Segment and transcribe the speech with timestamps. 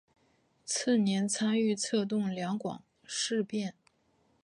[0.65, 3.75] 次年参与策动两广事变。